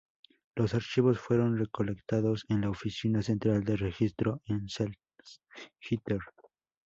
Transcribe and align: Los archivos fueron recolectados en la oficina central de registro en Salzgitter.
Los 0.55 0.73
archivos 0.73 1.19
fueron 1.19 1.59
recolectados 1.59 2.45
en 2.49 2.61
la 2.61 2.71
oficina 2.71 3.21
central 3.21 3.63
de 3.63 3.75
registro 3.77 4.41
en 4.47 4.67
Salzgitter. 4.67 6.21